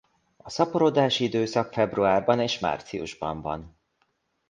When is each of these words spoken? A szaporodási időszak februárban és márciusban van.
A 0.37 0.49
szaporodási 0.49 1.23
időszak 1.23 1.73
februárban 1.73 2.39
és 2.39 2.59
márciusban 2.59 3.41
van. 3.41 3.77